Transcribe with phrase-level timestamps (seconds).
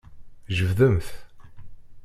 [0.57, 1.07] Jebdemt.